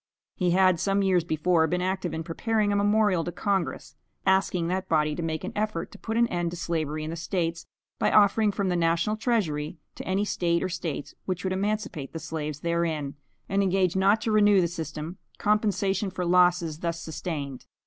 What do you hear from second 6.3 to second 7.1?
to slavery